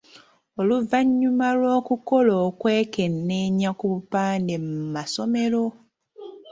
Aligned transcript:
Oluvannyuma 0.59 1.47
lw’okukola 1.59 2.33
okwekennenya 2.47 3.69
ku 3.79 3.85
bupande 3.93 4.55
mu 4.65 4.75
masomero. 4.95 5.63